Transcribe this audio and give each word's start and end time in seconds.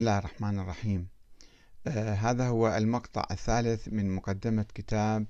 الله 0.00 0.18
الرحمن 0.18 0.58
الرحيم. 0.58 1.08
آه 1.86 2.14
هذا 2.14 2.46
هو 2.48 2.76
المقطع 2.76 3.26
الثالث 3.30 3.88
من 3.88 4.10
مقدمة 4.14 4.66
كتاب 4.74 5.26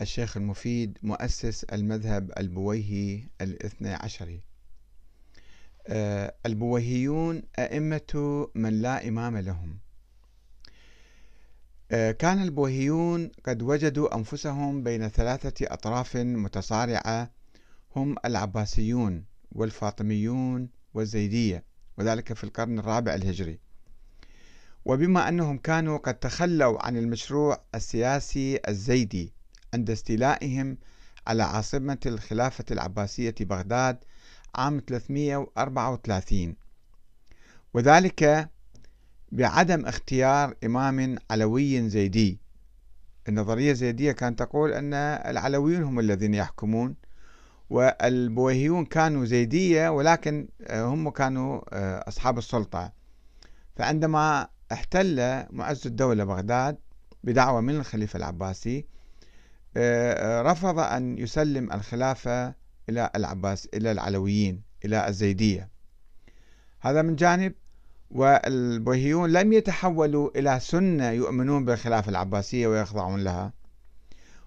الشيخ 0.00 0.36
المفيد 0.36 0.98
مؤسس 1.02 1.64
المذهب 1.64 2.32
البويهي 2.38 3.22
الاثنى 3.40 3.94
عشري. 3.94 4.42
آه 5.86 6.34
البويهيون 6.46 7.42
أئمة 7.58 8.48
من 8.54 8.82
لا 8.82 9.08
إمام 9.08 9.36
لهم. 9.38 9.78
آه 11.90 12.12
كان 12.12 12.42
البويهيون 12.42 13.30
قد 13.44 13.62
وجدوا 13.62 14.16
أنفسهم 14.16 14.82
بين 14.82 15.08
ثلاثة 15.08 15.66
أطراف 15.74 16.16
متصارعة 16.16 17.30
هم 17.96 18.16
العباسيون 18.24 19.24
والفاطميون 19.52 20.68
والزيدية 20.94 21.64
وذلك 21.98 22.32
في 22.32 22.44
القرن 22.44 22.78
الرابع 22.78 23.14
الهجري. 23.14 23.67
وبما 24.88 25.28
أنهم 25.28 25.58
كانوا 25.58 25.98
قد 25.98 26.14
تخلوا 26.14 26.86
عن 26.86 26.96
المشروع 26.96 27.62
السياسي 27.74 28.60
الزيدي 28.68 29.32
عند 29.74 29.90
استيلائهم 29.90 30.78
على 31.26 31.42
عاصمة 31.42 31.98
الخلافة 32.06 32.64
العباسية 32.70 33.34
بغداد 33.40 33.98
عام 34.54 34.82
334 34.86 36.56
وذلك 37.74 38.50
بعدم 39.32 39.86
اختيار 39.86 40.54
إمام 40.64 41.16
علوي 41.30 41.88
زيدي. 41.88 42.40
النظرية 43.28 43.70
الزيدية 43.72 44.12
كانت 44.12 44.38
تقول 44.38 44.72
أن 44.72 44.94
العلويون 44.94 45.82
هم 45.82 46.00
الذين 46.00 46.34
يحكمون 46.34 46.94
والبويهيون 47.70 48.84
كانوا 48.84 49.24
زيدية 49.24 49.88
ولكن 49.88 50.48
هم 50.70 51.10
كانوا 51.10 51.60
أصحاب 52.08 52.38
السلطة. 52.38 52.92
فعندما 53.76 54.48
احتل 54.72 55.46
معز 55.50 55.86
الدولة 55.86 56.24
بغداد 56.24 56.78
بدعوة 57.24 57.60
من 57.60 57.76
الخليفة 57.76 58.16
العباسي 58.16 58.86
آه، 59.76 60.40
آه، 60.40 60.52
رفض 60.52 60.78
أن 60.78 61.18
يسلم 61.18 61.72
الخلافة 61.72 62.54
إلى 62.88 63.10
العباس 63.16 63.68
إلى 63.74 63.92
العلويين 63.92 64.62
إلى 64.84 65.08
الزيدية. 65.08 65.70
هذا 66.80 67.02
من 67.02 67.16
جانب. 67.16 67.54
والبويهيون 68.10 69.32
لم 69.32 69.52
يتحولوا 69.52 70.38
إلى 70.38 70.60
سنة 70.60 71.10
يؤمنون 71.10 71.64
بالخلافة 71.64 72.10
العباسية 72.10 72.66
ويخضعون 72.66 73.24
لها. 73.24 73.52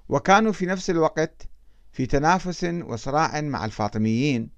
وكانوا 0.10 0.52
في 0.52 0.66
نفس 0.66 0.90
الوقت 0.90 1.48
في 1.92 2.06
تنافس 2.06 2.64
وصراع 2.64 3.42
مع 3.42 3.66
الفاطميين 3.66 4.50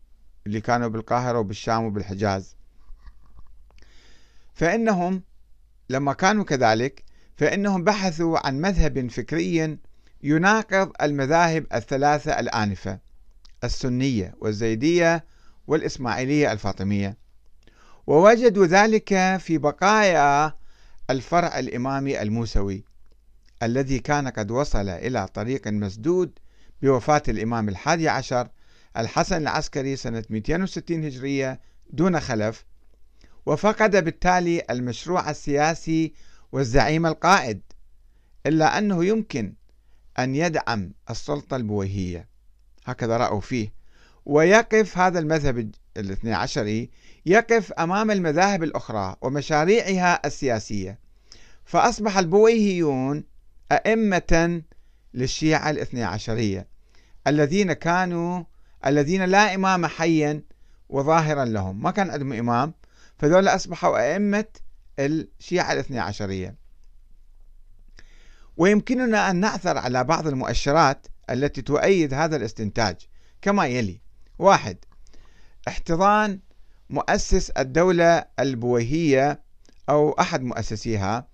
اللي 0.47 0.61
كانوا 0.61 0.87
بالقاهرة 0.87 1.39
وبالشام 1.39 1.83
وبالحجاز. 1.83 2.55
فإنهم 4.53 5.23
لما 5.93 6.13
كانوا 6.13 6.43
كذلك 6.43 7.03
فإنهم 7.37 7.83
بحثوا 7.83 8.47
عن 8.47 8.61
مذهب 8.61 9.09
فكري 9.09 9.77
يناقض 10.23 10.91
المذاهب 11.01 11.65
الثلاثة 11.73 12.39
الآنفة 12.39 12.99
السنية 13.63 14.35
والزيدية 14.39 15.25
والإسماعيلية 15.67 16.51
الفاطمية. 16.51 17.17
ووجدوا 18.07 18.65
ذلك 18.65 19.37
في 19.37 19.57
بقايا 19.57 20.53
الفرع 21.09 21.59
الإمامي 21.59 22.21
الموسوي 22.21 22.83
الذي 23.63 23.99
كان 23.99 24.27
قد 24.27 24.51
وصل 24.51 24.89
إلى 24.89 25.27
طريق 25.27 25.67
مسدود 25.67 26.39
بوفاة 26.81 27.23
الإمام 27.27 27.69
الحادي 27.69 28.09
عشر 28.09 28.49
الحسن 28.97 29.41
العسكري 29.41 29.95
سنة 29.95 30.23
260 30.29 31.03
هجرية 31.05 31.59
دون 31.89 32.19
خلف 32.19 32.65
وفقد 33.45 34.03
بالتالي 34.03 34.61
المشروع 34.69 35.29
السياسي 35.29 36.13
والزعيم 36.51 37.05
القائد 37.05 37.61
إلا 38.45 38.77
أنه 38.77 39.05
يمكن 39.05 39.53
أن 40.19 40.35
يدعم 40.35 40.93
السلطة 41.09 41.55
البويهية. 41.55 42.27
هكذا 42.85 43.17
رأوا 43.17 43.41
فيه. 43.41 43.73
ويقف 44.25 44.97
هذا 44.97 45.19
المذهب 45.19 45.71
الاثني 45.97 46.33
عشري 46.33 46.89
يقف 47.25 47.71
أمام 47.71 48.11
المذاهب 48.11 48.63
الأخرى 48.63 49.15
ومشاريعها 49.21 50.21
السياسية. 50.25 50.99
فأصبح 51.65 52.17
البويهيون 52.17 53.23
أئمة 53.71 54.61
للشيعة 55.13 55.69
الاثني 55.69 56.03
عشرية 56.03 56.67
الذين 57.27 57.73
كانوا 57.73 58.43
الذين 58.85 59.23
لا 59.23 59.55
إمام 59.55 59.85
حيا 59.85 60.41
وظاهرا 60.89 61.45
لهم. 61.45 61.81
ما 61.81 61.91
كان 61.91 62.09
عندهم 62.09 62.33
إمام 62.33 62.73
فذول 63.19 63.47
أصبحوا 63.47 64.13
أئمة 64.13 64.45
الشيعة 64.99 65.73
الاثنى 65.73 65.99
عشرية 65.99 66.55
ويمكننا 68.57 69.29
أن 69.29 69.35
نعثر 69.35 69.77
على 69.77 70.03
بعض 70.03 70.27
المؤشرات 70.27 71.07
التي 71.29 71.61
تؤيد 71.61 72.13
هذا 72.13 72.35
الاستنتاج. 72.35 72.95
كما 73.41 73.67
يلي 73.67 74.01
واحد 74.39 74.77
احتضان 75.67 76.39
مؤسس 76.89 77.49
الدولة 77.49 78.25
البويهية 78.39 79.41
أو 79.89 80.11
أحد 80.11 80.41
مؤسسيها 80.41 81.27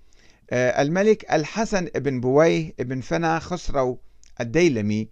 آه، 0.51 0.81
الملك 0.81 1.33
الحسن 1.33 1.85
بن 1.85 2.19
بويه 2.19 2.73
بن 2.79 3.01
فنا 3.01 3.39
خسرو 3.39 4.01
الديلمي 4.41 5.09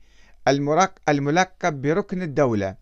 الملقب 1.09 1.81
بركن 1.81 2.21
الدولة. 2.21 2.75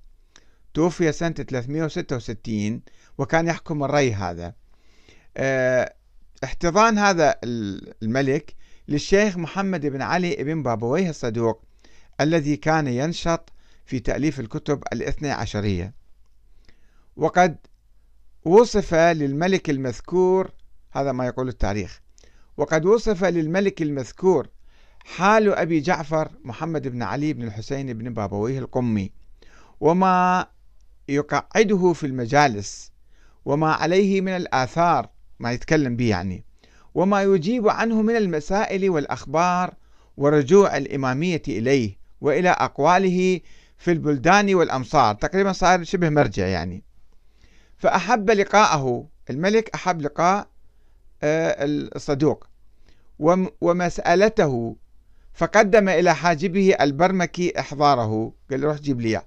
توفي 0.73 1.11
سنة 1.11 1.31
366 1.31 2.81
وكان 3.17 3.47
يحكم 3.47 3.83
الري 3.83 4.13
هذا. 4.13 4.53
آه، 5.37 5.93
احتضان 6.43 6.97
هذا 6.97 7.35
الملك 7.43 8.55
للشيخ 8.87 9.37
محمد 9.37 9.85
بن 9.85 10.01
علي 10.01 10.35
بن 10.35 10.63
بابويه 10.63 11.09
الصدوق 11.09 11.61
الذي 12.21 12.57
كان 12.57 12.87
ينشط 12.87 13.49
في 13.85 13.99
تأليف 13.99 14.39
الكتب 14.39 14.83
الاثنى 14.93 15.31
عشرية. 15.31 15.93
وقد 17.15 17.57
وصف 18.45 18.93
للملك 18.93 19.69
المذكور 19.69 20.51
هذا 20.91 21.11
ما 21.11 21.25
يقول 21.25 21.47
التاريخ. 21.47 22.01
وقد 22.57 22.85
وصف 22.85 23.23
للملك 23.23 23.81
المذكور 23.81 24.47
حال 25.05 25.53
أبي 25.53 25.79
جعفر 25.79 26.31
محمد 26.43 26.87
بن 26.87 27.03
علي 27.03 27.33
بن 27.33 27.43
الحسين 27.43 27.93
بن 27.93 28.13
بابويه 28.13 28.59
القمي 28.59 29.11
وما 29.79 30.47
يقعده 31.09 31.93
في 31.93 32.05
المجالس 32.05 32.91
وما 33.45 33.73
عليه 33.73 34.21
من 34.21 34.35
الآثار 34.35 35.09
ما 35.39 35.51
يتكلم 35.51 35.95
به 35.95 36.09
يعني 36.09 36.45
وما 36.95 37.23
يجيب 37.23 37.67
عنه 37.69 38.01
من 38.01 38.15
المسائل 38.15 38.89
والأخبار 38.89 39.73
ورجوع 40.17 40.77
الإمامية 40.77 41.41
إليه 41.47 41.97
وإلى 42.21 42.49
أقواله 42.49 43.39
في 43.77 43.91
البلدان 43.91 44.55
والأمصار 44.55 45.15
تقريبا 45.15 45.51
صار 45.51 45.83
شبه 45.83 46.09
مرجع 46.09 46.47
يعني. 46.47 46.83
فأحب 47.77 48.29
لقاءه 48.29 49.07
الملك 49.29 49.69
أحب 49.75 50.01
لقاء 50.01 50.47
آه، 51.23 51.55
الصدوق 51.95 52.47
ومسألته 53.61 54.75
فقدم 55.33 55.89
إلى 55.89 56.15
حاجبه 56.15 56.75
البرمكي 56.81 57.59
إحضاره 57.59 58.33
قال 58.51 58.63
روح 58.63 58.77
جيب 58.77 59.01
لي 59.01 59.21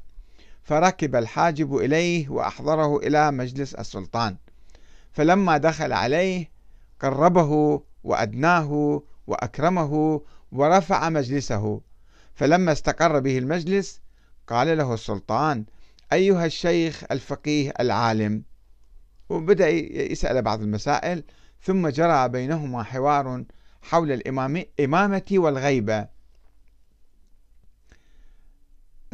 فركب 0.68 1.16
الحاجب 1.16 1.76
إليه 1.76 2.28
وأحضره 2.28 2.96
إلى 2.96 3.30
مجلس 3.32 3.74
السلطان. 3.74 4.36
فلما 5.12 5.56
دخل 5.56 5.92
عليه 5.92 6.50
قربه 7.00 7.82
وأدناه 8.04 9.02
وأكرمه 9.26 10.22
ورفع 10.52 11.08
مجلسه. 11.08 11.80
فلما 12.34 12.72
استقر 12.72 13.18
به 13.20 13.38
المجلس 13.38 14.00
قال 14.46 14.78
له 14.78 14.94
السلطان 14.94 15.64
أيها 16.12 16.46
الشيخ 16.46 17.04
الفقيه 17.10 17.72
العالم. 17.80 18.42
وبدأ 19.28 19.68
يسأل 19.68 20.42
بعض 20.42 20.62
المسائل 20.62 21.24
ثم 21.62 21.88
جرى 21.88 22.28
بينهما 22.28 22.82
حوار 22.82 23.44
حول 23.82 24.12
الإمامة 24.12 25.24
والغيبة. 25.32 26.17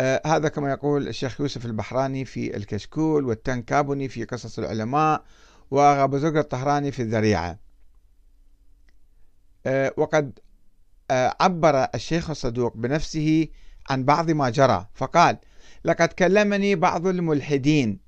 هذا 0.00 0.48
كما 0.48 0.70
يقول 0.70 1.08
الشيخ 1.08 1.40
يوسف 1.40 1.66
البحراني 1.66 2.24
في 2.24 2.56
الكشكول 2.56 3.24
والتنكابني 3.24 4.08
في 4.08 4.24
قصص 4.24 4.58
العلماء 4.58 5.24
زرق 6.18 6.38
الطهراني 6.38 6.92
في 6.92 7.02
الذريعة. 7.02 7.58
آه 9.66 9.94
وقد 9.96 10.38
آه 11.10 11.36
عبر 11.40 11.84
الشيخ 11.94 12.30
الصدوق 12.30 12.76
بنفسه 12.76 13.48
عن 13.90 14.04
بعض 14.04 14.30
ما 14.30 14.50
جرى 14.50 14.86
فقال 14.94 15.38
لقد 15.84 16.08
كلمني 16.08 16.74
بعض 16.74 17.06
الملحدين. 17.06 17.98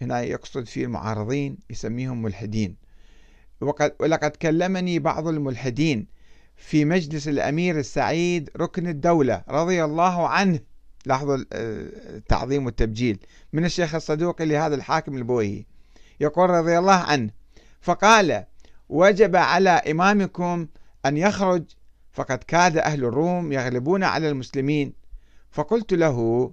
هنا 0.00 0.22
يقصد 0.22 0.66
في 0.66 0.84
المعارضين 0.84 1.58
يسميهم 1.70 2.22
ملحدين. 2.22 2.76
وقد 3.60 3.94
ولقد 4.00 4.30
كلمني 4.30 4.98
بعض 4.98 5.26
الملحدين. 5.26 6.13
في 6.56 6.84
مجلس 6.84 7.28
الأمير 7.28 7.78
السعيد 7.78 8.50
ركن 8.56 8.86
الدولة 8.86 9.42
رضي 9.48 9.84
الله 9.84 10.28
عنه. 10.28 10.60
لاحظوا 11.06 11.38
التعظيم 11.52 12.66
والتبجيل 12.66 13.18
من 13.52 13.64
الشيخ 13.64 13.94
الصدوقي 13.94 14.46
لهذا 14.46 14.74
الحاكم 14.74 15.16
البويهي. 15.16 15.64
يقول 16.20 16.50
رضي 16.50 16.78
الله 16.78 16.92
عنه 16.92 17.30
فقال 17.80 18.44
وجب 18.88 19.36
على 19.36 19.70
إمامكم 19.70 20.66
أن 21.06 21.16
يخرج 21.16 21.64
فقد 22.12 22.38
كاد 22.38 22.78
أهل 22.78 23.04
الروم 23.04 23.52
يغلبون 23.52 24.04
على 24.04 24.28
المسلمين. 24.28 24.92
فقلت 25.50 25.94
له 25.94 26.50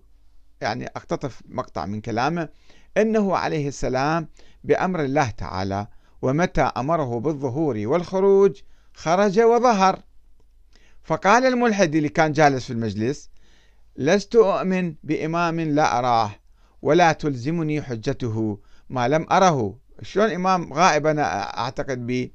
يعني 0.61 0.85
أقتطف 0.85 1.41
مقطع 1.49 1.85
من 1.85 2.01
كلامه 2.01 2.49
إنه 2.97 3.35
عليه 3.35 3.67
السلام 3.67 4.27
بأمر 4.63 5.03
الله 5.03 5.29
تعالى 5.29 5.87
ومتى 6.21 6.61
أمره 6.61 7.19
بالظهور 7.19 7.77
والخروج 7.85 8.61
خرج 8.93 9.39
وظهر. 9.39 9.99
فقال 11.03 11.45
الملحد 11.45 11.95
اللي 11.95 12.09
كان 12.09 12.31
جالس 12.31 12.65
في 12.65 12.73
المجلس 12.73 13.29
لست 13.97 14.35
أؤمن 14.35 14.95
بإمام 15.03 15.59
لا 15.59 15.99
أراه 15.99 16.31
ولا 16.81 17.11
تلزمني 17.11 17.81
حجته 17.81 18.59
ما 18.89 19.07
لم 19.07 19.25
أره. 19.31 19.77
شلون 20.01 20.31
إمام 20.31 20.73
غائب 20.73 21.07
أنا 21.07 21.57
أعتقد 21.57 22.07
به 22.07 22.29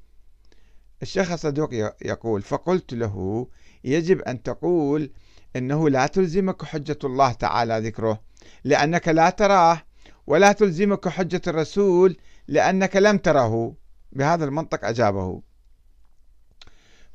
الشيخ 1.03 1.33
الصدوق 1.33 1.71
يقول 2.05 2.43
فقلت 2.43 2.93
له 2.95 3.47
يجب 3.85 4.21
أن 4.21 4.43
تقول 4.43 5.11
أنه 5.57 5.89
لا 5.89 6.07
تلزمك 6.07 6.65
حجة 6.65 6.99
الله 7.05 7.33
تعالى 7.33 7.79
ذكره 7.79 8.21
لأنك 8.65 9.09
لا 9.09 9.31
تراه 9.31 9.83
ولا 10.27 10.53
تلزمك 10.53 11.09
حجة 11.09 11.41
الرسول 11.47 12.17
لأنك 12.49 12.97
لم 12.97 13.19
تره. 13.19 13.75
بهذا 14.13 14.45
المنطق 14.45 14.85
أجابه. 14.85 15.43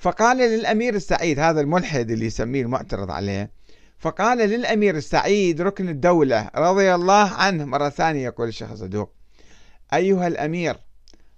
فقال 0.02 0.38
للأمير 0.38 0.96
السعيد 0.96 1.40
هذا 1.40 1.62
الملحد 1.62 2.12
اللي 2.12 2.26
يسميه 2.26 2.62
المعترض 2.62 3.12
عليه 3.12 3.52
فقال 4.00 4.38
للأمير 4.38 4.96
السعيد 4.96 5.62
ركن 5.62 5.90
الدولة 5.90 6.52
رضي 6.56 6.96
الله 6.96 7.30
عنه 7.30 7.66
مرة 7.66 7.90
ثانية 7.90 8.24
يقول 8.24 8.48
الشيخ 8.48 8.74
صدوق 8.74 9.14
أيها 9.94 10.28
الأمير 10.28 10.76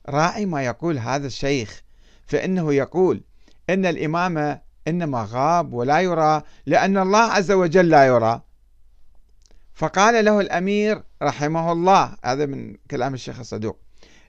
راعي 0.09 0.45
ما 0.45 0.63
يقول 0.65 0.97
هذا 0.97 1.27
الشيخ 1.27 1.81
فإنه 2.27 2.73
يقول 2.73 3.23
إن 3.69 3.85
الإمام 3.85 4.59
إنما 4.87 5.27
غاب 5.31 5.73
ولا 5.73 6.01
يرى 6.01 6.41
لأن 6.65 6.97
الله 6.97 7.19
عز 7.19 7.51
وجل 7.51 7.89
لا 7.89 8.05
يرى. 8.05 8.41
فقال 9.73 10.25
له 10.25 10.39
الأمير 10.39 11.03
رحمه 11.21 11.71
الله 11.71 12.15
هذا 12.25 12.45
من 12.45 12.75
كلام 12.91 13.13
الشيخ 13.13 13.39
الصدوق 13.39 13.79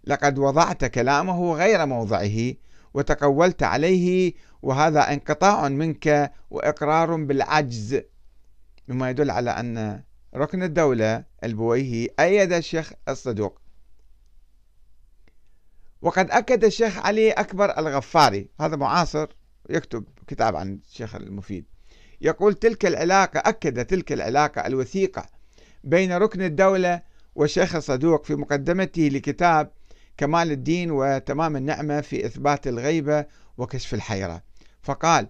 لقد 0.04 0.38
وضعت 0.38 0.84
كلامه 0.84 1.54
غير 1.54 1.86
موضعه 1.86 2.54
وتقولت 2.94 3.62
عليه 3.62 4.32
وهذا 4.62 5.12
انقطاع 5.12 5.68
منك 5.68 6.32
وإقرار 6.50 7.16
بالعجز. 7.16 8.00
مما 8.88 9.10
يدل 9.10 9.30
على 9.30 9.50
أن 9.50 10.02
ركن 10.34 10.62
الدولة 10.62 11.24
البويهي 11.44 12.08
أيد 12.20 12.52
الشيخ 12.52 12.92
الصدوق. 13.08 13.60
وقد 16.02 16.30
أكد 16.30 16.64
الشيخ 16.64 16.98
علي 16.98 17.30
أكبر 17.30 17.78
الغفاري 17.78 18.48
هذا 18.60 18.76
معاصر 18.76 19.26
يكتب 19.70 20.04
كتاب 20.26 20.56
عن 20.56 20.78
الشيخ 20.90 21.14
المفيد. 21.14 21.64
يقول 22.20 22.54
تلك 22.54 22.86
العلاقة 22.86 23.40
أكد 23.40 23.84
تلك 23.84 24.12
العلاقة 24.12 24.66
الوثيقة 24.66 25.26
بين 25.84 26.12
ركن 26.12 26.42
الدولة 26.42 27.02
والشيخ 27.34 27.74
الصدوق 27.74 28.24
في 28.24 28.34
مقدمته 28.34 29.02
لكتاب 29.02 29.70
كمال 30.16 30.50
الدين 30.52 30.90
وتمام 30.90 31.56
النعمة 31.56 32.00
في 32.00 32.26
إثبات 32.26 32.66
الغيبة 32.66 33.26
وكشف 33.58 33.94
الحيرة. 33.94 34.42
فقال 34.82 35.28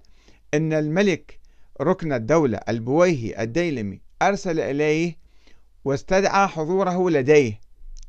إن 0.54 0.72
الملك 0.72 1.38
ركن 1.80 2.12
الدولة 2.12 2.60
البويهي 2.68 3.42
الديلمي 3.42 4.00
أرسل 4.22 4.60
إليه 4.60 5.16
واستدعى 5.84 6.46
حضوره 6.48 7.10
لديه 7.10 7.60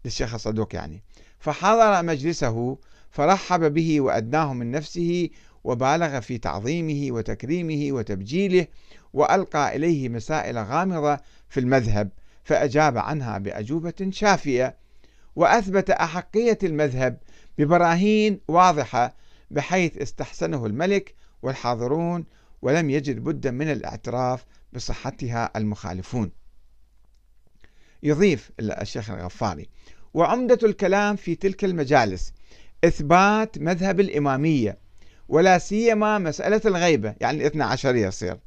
للشيخ 0.05 0.33
الصدوق 0.33 0.75
يعني. 0.75 1.03
فحضر 1.39 2.03
مجلسه 2.03 2.77
فرحب 3.11 3.73
به 3.73 4.01
وأدناه 4.01 4.53
من 4.53 4.71
نفسه 4.71 5.29
وبالغ 5.63 6.19
في 6.19 6.37
تعظيمه 6.37 7.15
وتكريمه 7.15 7.95
وتبجيله 7.95 8.67
وألقى 9.13 9.75
إليه 9.75 10.09
مسائل 10.09 10.57
غامضة 10.57 11.19
في 11.49 11.59
المذهب 11.59 12.09
فأجاب 12.43 12.97
عنها 12.97 13.37
بأجوبة 13.37 14.09
شافية 14.09 14.75
وأثبت 15.35 15.89
أحقية 15.89 16.57
المذهب 16.63 17.17
ببراهين 17.57 18.39
واضحة 18.47 19.15
بحيث 19.51 19.97
استحسنه 19.97 20.65
الملك 20.65 21.15
والحاضرون 21.41 22.25
ولم 22.61 22.89
يجد 22.89 23.19
بدا 23.19 23.51
من 23.51 23.71
الاعتراف 23.71 24.45
بصحتها 24.73 25.51
المخالفون. 25.55 26.31
يضيف 28.03 28.51
الشيخ 28.59 29.09
الغفاري 29.09 29.69
وعمدة 30.13 30.59
الكلام 30.63 31.15
في 31.15 31.35
تلك 31.35 31.65
المجالس 31.65 32.33
إثبات 32.83 33.57
مذهب 33.57 33.99
الإمامية 33.99 34.77
ولا 35.29 35.57
سيما 35.57 36.17
مسألة 36.17 36.61
الغيبة 36.65 37.15
يعني 37.21 37.37
الاثنى 37.37 37.63
عشرية 37.63 38.07
يصير. 38.07 38.37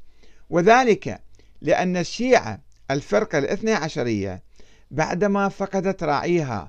وذلك 0.51 1.21
لأن 1.63 1.97
الشيعة 1.97 2.61
الفرقة 2.91 3.39
الاثنى 3.39 3.73
عشرية 3.73 4.43
بعدما 4.91 5.49
فقدت 5.49 6.03
راعيها 6.03 6.69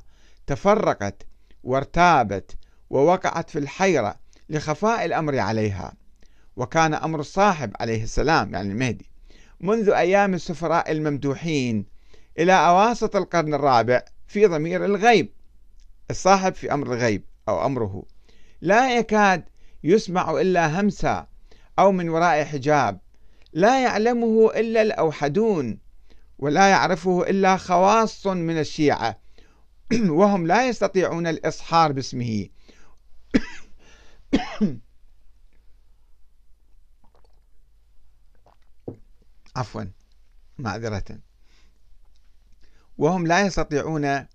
تفرقت 0.50 1.28
وارتابت 1.64 2.58
ووقعت 2.90 3.50
في 3.50 3.60
الحيرة 3.60 4.16
لخفاء 4.50 5.06
الأمر 5.06 5.40
عليها. 5.40 5.94
وكان 6.56 6.94
أمر 6.94 7.20
الصاحب 7.20 7.72
عليه 7.80 8.04
السلام 8.04 8.54
يعني 8.54 8.72
المهدي 8.72 9.10
منذ 9.60 9.90
أيام 9.90 10.34
السفراء 10.34 10.92
الممدوحين 10.92 11.86
إلى 12.40 12.54
أواسط 12.54 13.16
القرن 13.16 13.54
الرابع 13.54 14.02
في 14.28 14.46
ضمير 14.46 14.86
الغيب. 14.86 15.34
الصاحب 16.10 16.56
في 16.56 16.74
أمر 16.74 16.94
الغيب 16.94 17.26
أو 17.50 17.66
أمره 17.66 18.04
لا 18.62 18.98
يكاد 18.98 19.44
يسمع 19.84 20.42
إلا 20.42 20.82
همسا 20.82 21.28
أو 21.80 21.92
من 21.92 22.10
وراء 22.10 22.44
حجاب 22.44 23.00
لا 23.54 23.84
يعلمه 23.84 24.52
إلا 24.56 24.82
الأوحدون 24.82 25.80
ولا 26.40 26.68
يعرفه 26.70 27.30
إلا 27.30 27.58
خواص 27.58 28.28
من 28.28 28.60
الشيعة 28.60 29.29
وهم 30.20 30.48
لا 30.48 30.68
يستطيعون 30.68 31.28
الإصحار 31.28 31.92
باسمه. 31.92 32.48
عفوا 39.56 39.84
معذرة. 40.58 41.20
وهم 42.98 43.28
لا 43.28 43.42
يستطيعون 43.42 44.26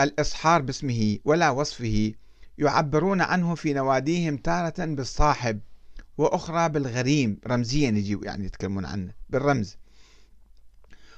الإصحار 0.00 0.62
باسمه 0.62 1.18
ولا 1.24 1.50
وصفه 1.50 2.12
يعبرون 2.58 3.20
عنه 3.20 3.54
في 3.54 3.72
نواديهم 3.72 4.36
تارة 4.36 4.84
بالصاحب 4.84 5.60
وأخرى 6.18 6.68
بالغريم. 6.68 7.40
رمزيا 7.46 7.90
يجيب 7.90 8.24
يعني 8.24 8.44
يتكلمون 8.44 8.84
عنه 8.84 9.14
بالرمز. 9.30 9.76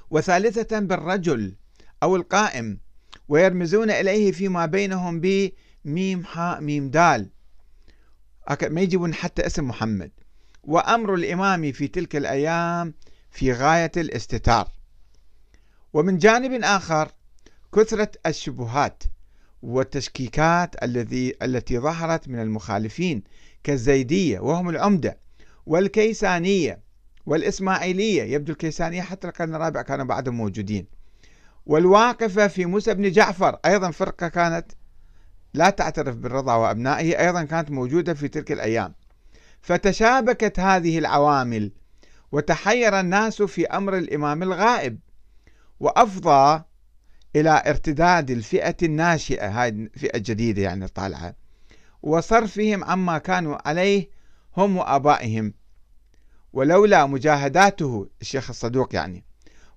وثالثة 0.09 0.79
بالرجل 0.79 1.55
أو 2.03 2.15
القائم. 2.15 2.82
ويرمزون 3.33 3.91
إليه 3.91 4.31
فيما 4.31 4.65
بينهم 4.65 5.21
بميم 5.21 6.23
حاء 6.25 6.61
ميم 6.61 6.89
دال. 6.89 7.29
ما 8.61 8.81
يجيبون 8.81 9.13
حتى 9.13 9.45
اسم 9.45 9.67
محمد. 9.67 10.11
وأمر 10.63 11.13
الإمام 11.13 11.71
في 11.71 11.87
تلك 11.87 12.15
الأيام 12.15 12.93
في 13.31 13.51
غاية 13.53 13.91
الاستتار. 13.97 14.67
ومن 15.93 16.17
جانب 16.17 16.63
آخر 16.63 17.11
كثرة 17.75 18.11
الشبهات 18.25 19.03
والتشكيكات 19.61 20.83
الذي 20.83 21.33
التي 21.41 21.79
ظهرت 21.79 22.27
من 22.27 22.39
المخالفين 22.39 23.23
كالزيدية 23.63 24.39
وهم 24.39 24.69
العمدة 24.69 25.17
والكيسانية 25.65 26.79
والإسماعيلية. 27.25 28.23
يبدو 28.23 28.51
الكيسانية 28.51 29.01
حتى 29.01 29.27
القرن 29.27 29.55
الرابع 29.55 29.81
كانوا 29.81 30.05
بعدهم 30.05 30.35
موجودين. 30.35 31.02
والواقفة 31.65 32.47
في 32.47 32.65
موسى 32.65 32.93
بن 32.93 33.11
جعفر 33.11 33.59
أيضا 33.65 33.91
فرقة 33.91 34.27
كانت 34.27 34.71
لا 35.53 35.69
تعترف 35.69 36.15
بالرضا 36.15 36.55
وأبنائه 36.55 37.19
أيضا 37.19 37.43
كانت 37.43 37.71
موجودة 37.71 38.13
في 38.13 38.27
تلك 38.27 38.51
الأيام. 38.51 38.93
فتشابكت 39.61 40.59
هذه 40.59 40.99
العوامل 40.99 41.71
وتحير 42.31 42.99
الناس 42.99 43.41
في 43.41 43.67
أمر 43.67 43.97
الإمام 43.97 44.43
الغائب 44.43 44.99
وأفضى 45.79 46.63
إلى 47.35 47.63
ارتداد 47.65 48.31
الفئة 48.31 48.75
الناشئة 48.83 49.61
هاي 49.61 49.69
الفئة 49.69 50.17
الجديدة 50.17 50.61
يعني 50.61 50.85
الطالعة 50.85 51.35
وصرفهم 52.01 52.83
عما 52.83 53.17
كانوا 53.17 53.67
عليه 53.67 54.09
هم 54.57 54.77
وآبائهم 54.77 55.53
ولولا 56.53 57.05
مجاهداته 57.05 58.09
الشيخ 58.21 58.49
الصدوق 58.49 58.95
يعني. 58.95 59.25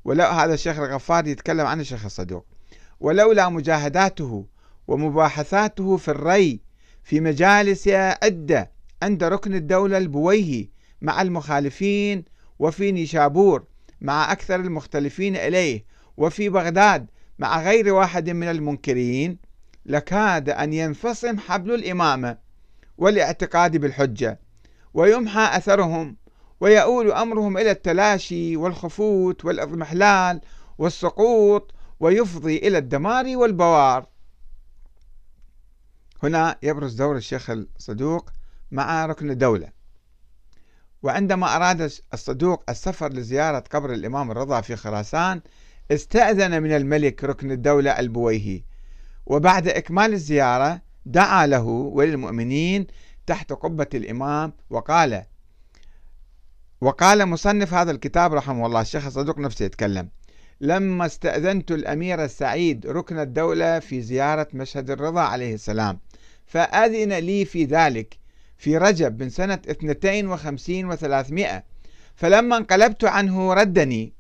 ولا 0.07 0.45
هذا 0.45 0.55
الشيخ 0.55 0.79
الغفار 0.79 1.27
يتكلم 1.27 1.67
عن 1.67 1.81
الشيخ 1.81 2.05
الصدوق. 2.05 2.47
ولولا 3.01 3.49
مجاهداته 3.49 4.47
ومباحثاته 4.89 5.97
في 5.97 6.09
الري 6.09 6.61
في 7.05 7.21
مجالس 7.21 7.89
عدة 8.23 8.71
عند 9.03 9.25
ركن 9.25 9.55
الدولة 9.55 9.99
البويهي 9.99 10.69
مع 11.03 11.23
المخالفين 11.23 12.25
وفي 12.59 12.93
نيشابور 12.93 13.65
مع 14.01 14.33
أكثر 14.33 14.55
المختلفين 14.55 15.37
إليه 15.37 15.85
وفي 16.17 16.49
بغداد 16.49 17.07
مع 17.39 17.63
غير 17.63 17.95
واحد 17.95 18.31
من 18.31 18.49
المنكرين 18.49 19.39
لكاد 19.87 20.51
أن 20.51 20.73
ينفصم 20.73 21.39
حبل 21.39 21.75
الإمامة 21.75 22.39
والاعتقاد 22.99 23.77
بالحجة 23.77 24.41
ويمحى 24.95 25.57
أثرهم 25.57 26.17
ويؤول 26.61 27.13
أمرهم 27.13 27.59
إلى 27.59 27.71
التلاشي 27.71 28.57
والخفوت 28.57 29.45
والإضمحلال 29.45 30.41
والسقوط 30.79 31.75
ويفضي 32.01 32.57
إلى 32.57 32.79
الدمار 32.79 33.37
والبوار. 33.37 34.07
هنا 36.23 36.59
يبرز 36.63 36.95
دور 36.95 37.17
الشيخ 37.17 37.51
الصدوق 37.51 38.31
مع 38.71 39.07
ركن 39.07 39.31
الدولة. 39.31 39.69
وعندما 41.03 41.57
أراد 41.57 41.93
الصدوق 42.15 42.63
السفر 42.69 43.13
لزيارة 43.13 43.65
قبر 43.71 43.93
الإمام 43.93 44.31
الرضا 44.31 44.61
في 44.61 44.77
خراسان 44.77 45.41
استأذن 45.91 46.63
من 46.63 46.73
الملك 46.73 47.25
ركن 47.25 47.51
الدولة 47.51 47.91
البويهي. 47.91 48.63
وبعد 49.27 49.69
إكمال 49.69 50.13
الزيارة 50.13 50.81
دعا 51.07 51.47
له 51.47 51.63
وللمؤمنين 51.65 52.87
تحت 53.27 53.53
قبة 53.53 53.89
الإمام 53.95 54.53
وقال 54.71 55.25
وقال 56.81 57.27
مصنف 57.27 57.75
هذا 57.75 57.91
الكتاب 57.91 58.35
رحمه 58.35 58.67
الله 58.67 58.81
الشيخ 58.81 59.07
الصدوق 59.07 59.39
نفسه 59.39 59.65
يتكلم 59.65 60.09
لما 60.61 61.07
استأذنت 61.07 61.71
الأمير 61.71 62.25
السعيد 62.25 62.87
ركن 62.87 63.19
الدولة 63.19 63.79
في 63.79 64.01
زيارة 64.03 64.49
مشهد 64.55 64.91
الرضا 64.91 65.21
عليه 65.21 65.55
السلام 65.55 65.99
فأذن 66.47 67.13
لي 67.13 67.45
في 67.45 67.65
ذلك 67.65 68.19
في 68.59 68.79
رجب 68.79 69.23
من 69.23 69.31
سنة 69.31 69.61
52 69.71 70.97
و300 70.97 71.63
فلما 72.15 72.57
انقلبت 72.57 73.05
عنه 73.05 73.55
ردني 73.55 74.13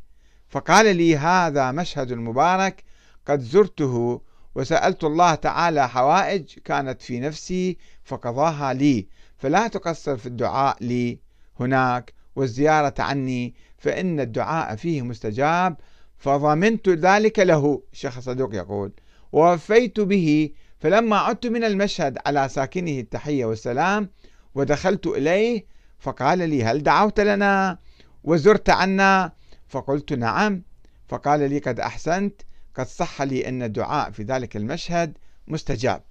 فقال 0.48 0.96
لي 0.96 1.16
هذا 1.16 1.72
مشهد 1.72 2.12
مبارك 2.12 2.84
قد 3.26 3.40
زرته 3.40 4.20
وسألت 4.54 5.04
الله 5.04 5.34
تعالى 5.34 5.88
حوائج 5.88 6.58
كانت 6.64 7.02
في 7.02 7.20
نفسي 7.20 7.78
فقضاها 8.04 8.72
لي 8.72 9.06
فلا 9.38 9.68
تقصر 9.68 10.16
في 10.16 10.26
الدعاء 10.26 10.76
لي 10.80 11.18
هناك. 11.60 12.15
والزيارة 12.36 12.94
عني 12.98 13.54
فإن 13.78 14.20
الدعاء 14.20 14.76
فيه 14.76 15.02
مستجاب 15.02 15.76
فضمنت 16.18 16.88
ذلك 16.88 17.38
له 17.38 17.82
الشيخ 17.92 18.20
صدوق 18.20 18.54
يقول. 18.54 18.92
ووفيت 19.32 20.00
به 20.00 20.50
فلما 20.78 21.16
عدت 21.16 21.46
من 21.46 21.64
المشهد 21.64 22.18
على 22.26 22.48
ساكنه 22.48 22.98
التحية 23.00 23.44
والسلام 23.44 24.10
ودخلت 24.54 25.06
إليه 25.06 25.66
فقال 25.98 26.38
لي 26.38 26.64
هل 26.64 26.82
دعوت 26.82 27.20
لنا؟ 27.20 27.78
وزرت 28.24 28.70
عنا؟ 28.70 29.32
فقلت 29.68 30.12
نعم. 30.12 30.62
فقال 31.08 31.50
لي 31.50 31.58
قد 31.58 31.80
أحسنت 31.80 32.42
قد 32.74 32.86
صح 32.86 33.22
لي 33.22 33.48
أن 33.48 33.62
الدعاء 33.62 34.10
في 34.10 34.22
ذلك 34.22 34.56
المشهد 34.56 35.18
مستجاب. 35.48 36.02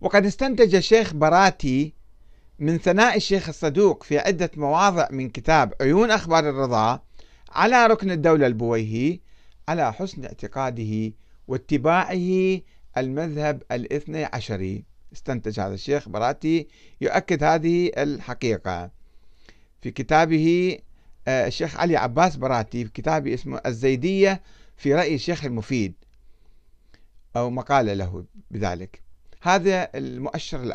وقد 0.00 0.26
استنتج 0.26 0.74
الشيخ 0.74 1.14
براتي 1.14 1.94
من 2.58 2.78
ثناء 2.78 3.16
الشيخ 3.16 3.48
الصدوق 3.48 4.02
في 4.02 4.18
عدة 4.18 4.50
مواضع 4.56 5.08
من 5.10 5.30
كتاب 5.30 5.74
عيون 5.80 6.10
أخبار 6.10 6.50
الرضا 6.50 7.00
على 7.50 7.86
ركن 7.86 8.10
الدولة 8.10 8.46
البويهي 8.46 9.20
على 9.68 9.92
حسن 9.92 10.24
اعتقاده 10.24 11.12
واتباعه 11.48 12.60
المذهب 12.96 13.62
الاثني 13.72 14.24
عشري. 14.24 14.84
استنتج 15.12 15.60
هذا 15.60 15.74
الشيخ 15.74 16.08
براتي 16.08 16.68
يؤكد 17.00 17.44
هذه 17.44 17.90
الحقيقة. 17.96 18.90
في 19.82 19.90
كتابه 19.90 20.78
آه، 21.28 21.46
الشيخ 21.46 21.76
علي 21.76 21.96
عباس 21.96 22.36
براتي 22.36 22.84
في 22.84 22.90
كتابه 22.90 23.34
اسمه 23.34 23.60
الزيدية 23.66 24.42
في 24.76 24.94
رأي 24.94 25.14
الشيخ 25.14 25.44
المفيد 25.44 25.94
أو 27.36 27.50
مقالة 27.50 27.92
له 27.92 28.24
بذلك. 28.50 29.02
هذا 29.42 29.90
المؤشر 29.94 30.62